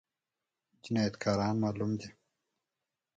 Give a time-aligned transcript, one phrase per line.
[0.83, 2.07] جنايتکاران معلوم دي؟